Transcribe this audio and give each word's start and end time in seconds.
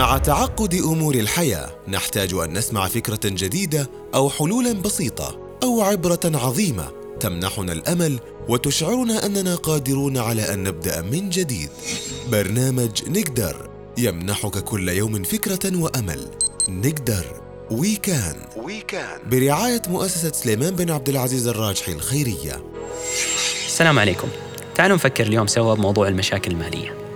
مع 0.00 0.18
تعقد 0.18 0.74
أمور 0.74 1.14
الحياة 1.14 1.70
نحتاج 1.88 2.34
أن 2.34 2.52
نسمع 2.52 2.88
فكرة 2.88 3.20
جديدة 3.24 3.90
أو 4.14 4.30
حلولا 4.30 4.72
بسيطة 4.72 5.38
أو 5.62 5.82
عبرة 5.82 6.20
عظيمة 6.24 6.88
تمنحنا 7.20 7.72
الأمل 7.72 8.20
وتشعرنا 8.48 9.26
أننا 9.26 9.54
قادرون 9.54 10.18
على 10.18 10.54
أن 10.54 10.62
نبدأ 10.62 11.02
من 11.02 11.30
جديد. 11.30 11.70
برنامج 12.32 13.08
نقدر 13.08 13.70
يمنحك 13.98 14.58
كل 14.58 14.88
يوم 14.88 15.22
فكرة 15.22 15.76
وأمل. 15.76 16.28
نقدر 16.68 17.24
وي 17.70 17.96
كان 17.96 18.36
وي 18.56 18.80
كان 18.80 19.18
برعاية 19.30 19.82
مؤسسة 19.88 20.32
سليمان 20.32 20.76
بن 20.76 20.90
عبد 20.90 21.08
العزيز 21.08 21.46
الراجحي 21.48 21.92
الخيرية. 21.92 22.64
السلام 23.66 23.98
عليكم. 23.98 24.28
تعالوا 24.74 24.96
نفكر 24.96 25.26
اليوم 25.26 25.46
سوا 25.46 25.74
بموضوع 25.74 26.08
المشاكل 26.08 26.50
المالية. 26.50 27.09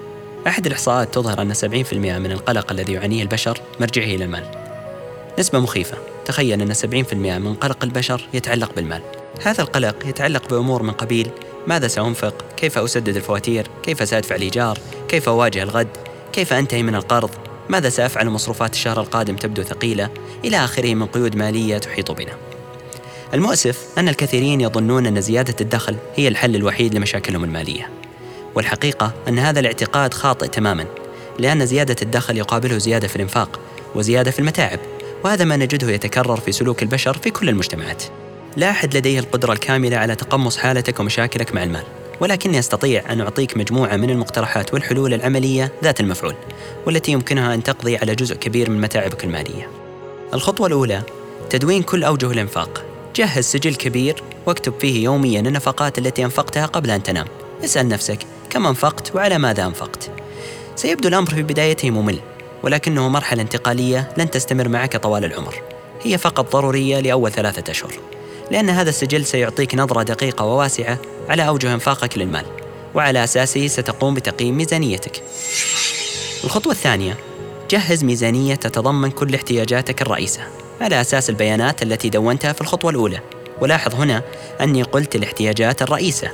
أحد 0.47 0.67
الإحصاءات 0.67 1.15
تظهر 1.15 1.43
أن 1.43 1.55
70% 1.55 1.95
من 2.19 2.33
القلق 2.33 2.73
الذي 2.73 2.93
يعانيه 2.93 3.23
البشر 3.23 3.61
مرجعه 3.81 4.05
إلى 4.05 4.25
المال. 4.25 4.45
نسبة 5.39 5.61
مخيفة، 5.61 5.99
تخيل 6.25 6.63
أن 6.63 6.75
70% 6.75 7.39
من 7.39 7.55
قلق 7.55 7.85
البشر 7.85 8.29
يتعلق 8.35 8.75
بالمال. 8.77 9.03
هذا 9.43 9.63
القلق 9.63 10.07
يتعلق 10.07 10.49
بأمور 10.51 10.83
من 10.83 10.91
قبيل 10.91 11.31
ماذا 11.67 11.89
سأنفق؟ 11.89 12.45
كيف 12.57 12.79
أسدد 12.79 13.17
الفواتير؟ 13.17 13.67
كيف 13.83 14.09
سأدفع 14.09 14.37
الإيجار؟ 14.37 14.79
كيف 15.09 15.29
أواجه 15.29 15.63
الغد؟ 15.63 15.89
كيف 16.33 16.53
أنتهي 16.53 16.83
من 16.83 16.95
القرض؟ 16.95 17.31
ماذا 17.69 17.89
سأفعل 17.89 18.31
مصروفات 18.31 18.75
الشهر 18.75 19.01
القادم 19.01 19.37
تبدو 19.37 19.63
ثقيلة؟ 19.63 20.11
إلى 20.45 20.57
آخره 20.57 20.95
من 20.95 21.07
قيود 21.07 21.37
مالية 21.37 21.79
تحيط 21.79 22.11
بنا. 22.11 22.33
المؤسف 23.35 23.87
أن 23.99 24.09
الكثيرين 24.09 24.61
يظنون 24.61 25.07
أن 25.07 25.21
زيادة 25.21 25.57
الدخل 25.61 25.97
هي 26.17 26.29
الحل 26.29 26.57
الوحيد 26.57 26.95
لمشاكلهم 26.95 27.45
المالية. 27.45 28.04
والحقيقة 28.55 29.13
أن 29.29 29.39
هذا 29.39 29.61
الاعتقاد 29.61 30.15
خاطئ 30.15 30.49
تماما 30.49 30.87
لأن 31.39 31.67
زيادة 31.67 31.97
الدخل 32.03 32.39
يقابله 32.39 32.79
زيادة 32.79 33.09
في 33.09 33.17
الإنفاق 33.17 33.61
وزيادة 33.95 34.31
في 34.31 34.39
المتاعب 34.39 34.79
وهذا 35.25 35.45
ما 35.45 35.57
نجده 35.57 35.91
يتكرر 35.91 36.37
في 36.37 36.53
سلوك 36.53 36.83
البشر 36.83 37.19
في 37.19 37.31
كل 37.31 37.49
المجتمعات. 37.49 38.03
لا 38.57 38.71
أحد 38.71 38.97
لديه 38.97 39.19
القدرة 39.19 39.53
الكاملة 39.53 39.97
على 39.97 40.17
تقمص 40.17 40.57
حالتك 40.57 41.01
ومشاكلك 41.01 41.55
مع 41.55 41.63
المال 41.63 41.85
ولكني 42.21 42.59
أستطيع 42.59 43.13
أن 43.13 43.21
أعطيك 43.21 43.57
مجموعة 43.57 43.97
من 43.97 44.11
المقترحات 44.11 44.75
والحلول 44.75 45.15
العملية 45.15 45.73
ذات 45.85 46.01
المفعول 46.01 46.35
والتي 46.87 47.13
يمكنها 47.13 47.55
أن 47.55 47.63
تقضي 47.63 47.97
على 47.97 48.15
جزء 48.15 48.35
كبير 48.35 48.71
من 48.71 48.81
متاعبك 48.81 49.25
المالية. 49.25 49.69
الخطوة 50.35 50.67
الأولى 50.67 51.03
تدوين 51.51 51.83
كل 51.83 52.05
أوجه 52.05 52.31
الإنفاق. 52.31 52.85
جهز 53.17 53.45
سجل 53.45 53.75
كبير 53.75 54.23
واكتب 54.47 54.75
فيه 54.81 55.05
يوميا 55.05 55.41
النفقات 55.41 55.99
التي 55.99 56.25
أنفقتها 56.25 56.67
قبل 56.67 56.91
أن 56.91 57.03
تنام. 57.03 57.27
اسأل 57.65 57.89
نفسك 57.89 58.19
كم 58.55 58.67
أنفقت 58.67 59.15
وعلى 59.15 59.39
ماذا 59.39 59.65
أنفقت. 59.65 60.11
سيبدو 60.77 61.09
الأمر 61.09 61.31
في 61.31 61.43
بدايته 61.43 61.91
ممل 61.91 62.21
ولكنه 62.63 63.09
مرحلة 63.09 63.43
انتقالية 63.43 64.09
لن 64.19 64.31
تستمر 64.31 64.69
معك 64.69 64.97
طوال 64.97 65.25
العمر. 65.25 65.63
هي 66.03 66.19
فقط 66.19 66.53
ضرورية 66.53 67.01
لأول 67.01 67.33
ثلاثة 67.33 67.71
أشهر 67.71 67.93
لأن 68.51 68.71
هذا 68.71 68.89
السجل 68.89 69.25
سيعطيك 69.25 69.75
نظرة 69.75 70.03
دقيقة 70.03 70.45
وواسعة 70.45 70.99
على 71.29 71.49
أوجه 71.49 71.75
إنفاقك 71.75 72.19
للمال 72.19 72.45
وعلى 72.95 73.25
أساسه 73.25 73.67
ستقوم 73.67 74.15
بتقييم 74.15 74.57
ميزانيتك. 74.57 75.23
الخطوة 76.45 76.73
الثانية 76.73 77.17
جهز 77.71 78.05
ميزانية 78.05 78.55
تتضمن 78.55 79.11
كل 79.11 79.35
احتياجاتك 79.35 80.03
الرئيسة 80.03 80.43
على 80.81 81.01
أساس 81.01 81.31
البيانات 81.31 81.83
التي 81.83 82.09
دونتها 82.09 82.53
في 82.53 82.61
الخطوة 82.61 82.91
الأولى. 82.91 83.21
ولاحظ 83.61 83.95
هنا 83.95 84.23
أني 84.61 84.83
قلت 84.83 85.17
الاحتياجات 85.17 85.83
الرئيسة. 85.83 86.31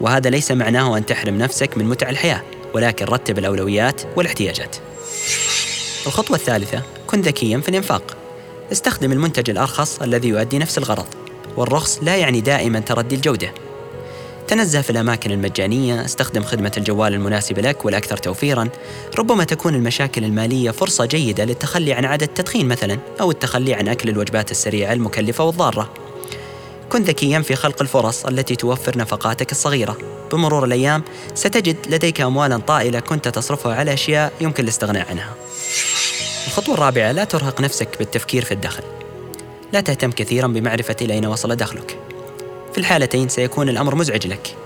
وهذا 0.00 0.30
ليس 0.30 0.50
معناه 0.50 0.96
أن 0.96 1.06
تحرم 1.06 1.38
نفسك 1.38 1.78
من 1.78 1.84
متع 1.84 2.08
الحياة 2.08 2.42
ولكن 2.74 3.06
رتب 3.06 3.38
الأولويات 3.38 4.02
والاحتياجات. 4.16 4.76
الخطوة 6.06 6.36
الثالثة 6.36 6.82
كن 7.06 7.20
ذكيا 7.20 7.60
في 7.60 7.68
الإنفاق. 7.68 8.16
استخدم 8.72 9.12
المنتج 9.12 9.50
الأرخص 9.50 10.02
الذي 10.02 10.28
يؤدي 10.28 10.58
نفس 10.58 10.78
الغرض 10.78 11.06
والرخص 11.56 11.98
لا 12.02 12.16
يعني 12.16 12.40
دائما 12.40 12.80
تردي 12.80 13.14
الجودة. 13.14 13.52
تنزه 14.48 14.80
في 14.80 14.90
الأماكن 14.90 15.30
المجانية 15.30 16.04
استخدم 16.04 16.42
خدمة 16.42 16.72
الجوال 16.76 17.14
المناسبة 17.14 17.62
لك 17.62 17.84
والأكثر 17.84 18.16
توفيرا. 18.16 18.68
ربما 19.18 19.44
تكون 19.44 19.74
المشاكل 19.74 20.24
المالية 20.24 20.70
فرصة 20.70 21.04
جيدة 21.04 21.44
للتخلي 21.44 21.92
عن 21.92 22.04
عادة 22.04 22.26
التدخين 22.26 22.68
مثلا 22.68 22.98
أو 23.20 23.30
التخلي 23.30 23.74
عن 23.74 23.88
أكل 23.88 24.08
الوجبات 24.08 24.50
السريعة 24.50 24.92
المكلفة 24.92 25.44
والضارة. 25.44 26.07
كن 26.88 27.02
ذكيا 27.02 27.40
في 27.40 27.56
خلق 27.56 27.82
الفرص 27.82 28.26
التي 28.26 28.56
توفر 28.56 28.98
نفقاتك 28.98 29.52
الصغيرة. 29.52 29.98
بمرور 30.32 30.64
الأيام 30.64 31.02
ستجد 31.34 31.76
لديك 31.88 32.20
أموالا 32.20 32.56
طائلة 32.58 33.00
كنت 33.00 33.28
تصرفها 33.28 33.74
على 33.74 33.92
أشياء 33.94 34.32
يمكن 34.40 34.64
الاستغناء 34.64 35.08
عنها. 35.10 35.34
الخطوة 36.46 36.74
الرابعة 36.74 37.12
لا 37.12 37.24
ترهق 37.24 37.60
نفسك 37.60 37.88
بالتفكير 37.98 38.44
في 38.44 38.54
الدخل. 38.54 38.82
لا 39.72 39.80
تهتم 39.80 40.10
كثيرا 40.10 40.46
بمعرفة 40.46 40.96
إلى 41.00 41.14
أين 41.14 41.26
وصل 41.26 41.56
دخلك. 41.56 41.98
في 42.72 42.78
الحالتين 42.78 43.28
سيكون 43.28 43.68
الأمر 43.68 43.94
مزعج 43.94 44.26
لك. 44.26 44.56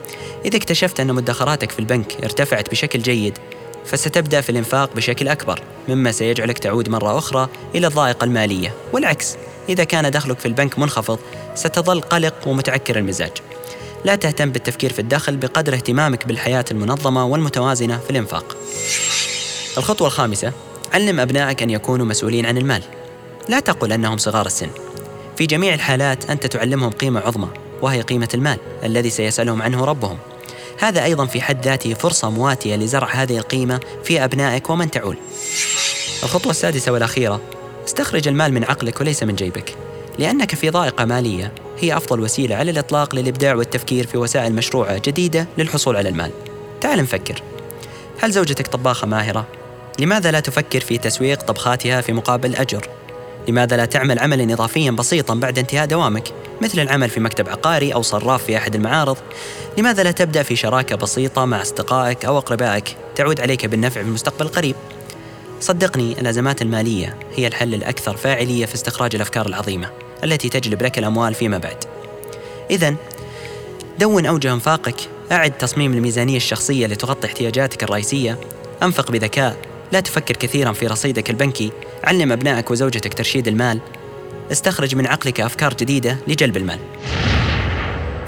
إذا 0.45 0.57
اكتشفت 0.57 1.01
أن 1.01 1.15
مدخراتك 1.15 1.71
في 1.71 1.79
البنك 1.79 2.25
ارتفعت 2.25 2.71
بشكل 2.71 3.03
جيد 3.03 3.39
فستبدأ 3.85 4.41
في 4.41 4.51
الإنفاق 4.51 4.95
بشكل 4.95 5.29
أكبر 5.29 5.61
مما 5.89 6.13
سيجعلك 6.13 6.59
تعود 6.59 6.89
مرة 6.89 7.19
أخرى 7.19 7.49
إلى 7.75 7.87
الضائقة 7.87 8.25
المالية. 8.25 8.75
والعكس 8.93 9.37
إذا 9.69 9.85
كان 9.85 10.11
دخلك 10.11 10.39
في 10.39 10.47
البنك 10.47 10.79
منخفض 10.79 11.19
ستظل 11.55 12.01
قلق 12.01 12.35
ومتعكر 12.47 12.99
المزاج. 12.99 13.33
لا 14.05 14.15
تهتم 14.15 14.51
بالتفكير 14.51 14.93
في 14.93 14.99
الدخل 14.99 15.37
بقدر 15.37 15.75
اهتمامك 15.75 16.27
بالحياة 16.27 16.65
المنظمة 16.71 17.27
والمتوازنة 17.27 17.99
في 17.99 18.11
الإنفاق. 18.11 18.57
الخطوة 19.79 20.07
الخامسة 20.07 20.53
علم 20.93 21.21
أبنائك 21.21 21.63
أن 21.63 21.71
يكونوا 21.71 22.07
مسؤولين 22.07 22.47
عن 22.47 22.59
المال. 22.59 22.83
لا 23.49 23.61
تقل 23.61 23.93
أنهم 23.93 24.19
صغار 24.19 24.47
السن. 24.47 24.69
في 25.37 25.47
جميع 25.47 25.75
الحالات 25.75 26.31
أنت 26.31 26.47
تعلمهم 26.47 26.91
قيمة 26.91 27.21
عظمى 27.21 27.49
وهي 27.83 28.01
قيمة 28.01 28.29
المال 28.35 28.59
الذي 28.85 29.11
سيسألهم 29.11 29.63
عنه 29.63 29.85
ربهم. 29.85 30.19
هذا 30.79 31.05
أيضا 31.05 31.27
في 31.27 31.41
حد 31.41 31.65
ذاته 31.65 31.95
فرصة 31.95 32.31
مواتية 32.31 32.77
لزرع 32.77 33.09
هذه 33.15 33.39
القيمة 33.39 33.81
في 34.05 34.25
أبنائك 34.25 34.71
ومن 34.71 34.91
تعول. 34.91 35.17
الخطوة 36.23 36.51
السادسة 36.51 36.93
والأخيرة 36.93 37.41
استخرج 37.87 38.29
المال 38.29 38.53
من 38.53 38.65
عقلك 38.65 39.01
وليس 39.01 39.23
من 39.23 39.35
جيبك 39.35 39.75
لأنك 40.19 40.55
في 40.55 40.71
ضائقة 40.71 41.05
مالية 41.05 41.53
هي 41.79 41.97
أفضل 41.97 42.21
وسيلة 42.21 42.57
على 42.57 42.71
الإطلاق 42.71 43.15
للإبداع 43.15 43.55
والتفكير 43.55 44.07
في 44.07 44.19
وسائل 44.19 44.55
مشروعة 44.55 44.99
جديدة 45.05 45.47
للحصول 45.59 45.97
على 45.97 46.09
المال 46.09 46.31
تعال 46.81 46.99
نفكر 46.99 47.43
هل 48.21 48.33
زوجتك 48.33 48.67
طباخة 48.67 49.07
ماهرة؟ 49.07 49.47
لماذا 49.99 50.31
لا 50.31 50.41
تفكر 50.41 50.81
في 50.81 50.99
تسويق 50.99 51.43
طبخاتها 51.43 52.01
في 52.01 52.13
مقابل 52.13 52.55
أجر؟ 52.55 52.89
لماذا 53.49 53.77
لا 53.77 53.85
تعمل 53.85 54.19
عملا 54.19 54.55
إضافيا 54.55 54.91
بسيطا 54.91 55.35
بعد 55.35 55.59
انتهاء 55.59 55.87
دوامك 55.87 56.29
مثل 56.63 56.81
العمل 56.81 57.11
في 57.11 57.21
مكتب 57.21 57.49
عقاري 57.49 57.95
أو 57.95 58.03
صراف 58.03 58.45
في 58.45 58.57
أحد 58.57 58.75
المعارض؟ 58.75 59.17
لماذا 59.79 60.03
لا 60.03 60.11
تبدأ 60.11 60.43
في 60.43 60.57
شراكة 60.57 60.97
بسيطة 60.97 61.45
مع 61.45 61.63
أصدقائك 61.63 62.25
أو 62.25 62.39
أقربائك 62.39 62.97
تعود 63.17 63.41
عليك 63.41 63.67
بالنفع 63.67 64.03
في 64.03 64.09
المستقبل 64.09 64.47
القريب؟ 64.47 64.77
صدقني 65.63 66.21
الأزمات 66.21 66.63
المالية 66.63 67.19
هي 67.37 67.47
الحل 67.47 67.75
الأكثر 67.75 68.17
فاعلية 68.17 68.67
في 68.67 68.75
استخراج 68.75 69.15
الأفكار 69.15 69.47
العظيمة 69.47 69.91
التي 70.25 70.49
تجلب 70.49 70.83
لك 70.83 70.99
الأموال 70.99 71.35
فيما 71.35 71.59
بعد. 71.59 71.85
إذا 72.71 72.95
دون 73.99 74.27
أوجه 74.27 74.53
إنفاقك، 74.53 74.97
أعد 75.33 75.59
تصميم 75.59 75.95
الميزانية 75.95 76.37
الشخصية 76.37 76.87
لتغطي 76.87 77.27
احتياجاتك 77.27 77.83
الرئيسية، 77.83 78.39
أنفق 78.83 79.11
بذكاء، 79.11 79.57
لا 79.93 80.01
تفكر 80.01 80.37
كثيرا 80.37 80.73
في 80.73 80.87
رصيدك 80.87 81.31
البنكي، 81.31 81.73
علم 82.05 82.33
أبنائك 82.33 82.71
وزوجتك 82.71 83.15
ترشيد 83.15 83.49
المال، 83.49 83.81
استخرج 84.53 84.95
من 84.95 85.07
عقلك 85.07 85.41
أفكار 85.41 85.75
جديدة 85.75 86.17
لجلب 86.29 86.57
المال. 86.57 86.79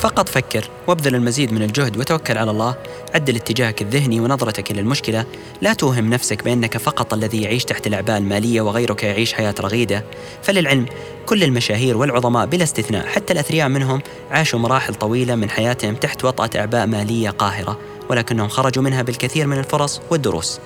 فقط 0.04 0.28
فكر 0.28 0.69
وابذل 0.87 1.15
المزيد 1.15 1.53
من 1.53 1.62
الجهد 1.62 1.97
وتوكل 1.97 2.38
على 2.38 2.50
الله. 2.50 2.75
عدل 3.15 3.37
اتجاهك 3.37 3.82
الذهني 3.82 4.20
ونظرتك 4.20 4.72
للمشكلة 4.72 5.25
لا 5.62 5.72
توهم 5.72 6.10
نفسك 6.10 6.44
بأنك 6.44 6.76
فقط 6.76 7.15
الذي 7.15 7.42
يعيش 7.42 7.65
تحت 7.65 7.86
الأعباء 7.86 8.18
المالية 8.18 8.60
وغيرك 8.60 9.04
يعيش 9.04 9.33
حياة 9.33 9.54
رغيدة. 9.60 10.04
فللعلم 10.42 10.86
كل 11.27 11.45
المشاهير 11.45 11.97
والعظماء 11.97 12.47
بلا 12.47 12.65
استثناء 12.65 13.06
حتى 13.06 13.33
الأثرياء 13.33 13.68
منهم 13.68 14.03
عاشوا 14.30 14.59
مراحل 14.59 14.95
طويلة 14.95 15.34
من 15.34 15.51
حياتهم 15.51 15.95
تحت 15.95 16.24
وطأة 16.24 16.51
أعباء 16.56 16.86
مالية 16.86 17.30
قاهرة 17.30 17.78
ولكنهم 18.10 18.48
خرجوا 18.48 18.84
منها 18.84 19.03
بالكثير 19.03 19.47
من 19.47 19.59
الفرص 19.59 20.01
والدروس. 20.10 20.60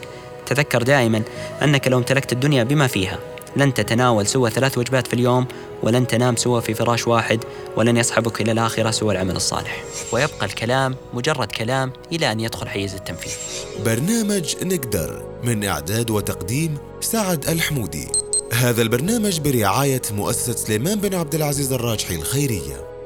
تذكر 0.46 0.82
دائما 0.82 1.22
أنك 1.62 1.88
لو 1.88 1.98
امتلكت 1.98 2.32
الدنيا 2.32 2.64
بما 2.64 2.86
فيها. 2.86 3.18
لن 3.58 3.74
تتناول 3.74 4.26
سوى 4.26 4.50
ثلاث 4.50 4.78
وجبات 4.78 5.06
في 5.06 5.14
اليوم 5.14 5.46
ولن 5.82 6.06
تنام 6.06 6.36
سوى 6.36 6.62
في 6.62 6.74
فراش 6.74 7.08
واحد 7.08 7.44
ولن 7.76 7.96
يصحبك 7.96 8.40
إلى 8.40 8.52
الآخرة 8.52 8.90
سوى 8.90 9.14
العمل 9.14 9.36
الصالح. 9.36 9.84
ويبقى 10.12 10.46
الكلام 10.46 10.96
مجرد 11.14 11.52
كلام 11.52 11.92
إلى 12.12 12.32
أن 12.32 12.40
يدخل 12.40 12.68
حيز 12.68 12.94
التنفيذ. 12.94 13.32
برنامج 13.84 14.56
نقدر 14.62 15.24
من 15.44 15.64
إعداد 15.64 16.10
وتقديم 16.10 16.78
سعد 17.00 17.48
الحمودي. 17.48 18.08
هذا 18.52 18.82
البرنامج 18.82 19.40
برعاية 19.40 20.02
مؤسسة 20.10 20.52
سليمان 20.52 21.00
بن 21.00 21.14
عبد 21.14 21.34
العزيز 21.34 21.72
الراجحي 21.72 22.14
الخيرية. 22.14 22.97